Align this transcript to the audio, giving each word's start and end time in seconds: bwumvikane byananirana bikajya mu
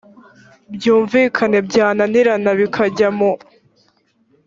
bwumvikane 0.73 1.57
byananirana 1.67 2.51
bikajya 2.59 3.07
mu 3.17 3.31